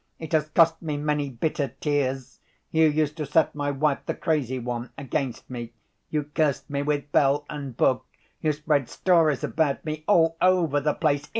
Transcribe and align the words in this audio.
It 0.17 0.31
has 0.31 0.49
cost 0.49 0.81
me 0.81 0.97
many 0.97 1.29
bitter 1.29 1.75
tears. 1.79 2.39
You 2.71 2.87
used 2.87 3.17
to 3.17 3.25
set 3.27 3.53
my 3.53 3.69
wife, 3.69 3.99
the 4.07 4.15
crazy 4.15 4.57
one, 4.57 4.89
against 4.97 5.47
me. 5.47 5.73
You 6.09 6.23
cursed 6.23 6.67
me 6.71 6.81
with 6.81 7.11
bell 7.11 7.45
and 7.51 7.77
book, 7.77 8.07
you 8.41 8.51
spread 8.51 8.89
stories 8.89 9.43
about 9.43 9.85
me 9.85 10.03
all 10.07 10.37
over 10.41 10.81
the 10.81 10.95
place. 10.95 11.29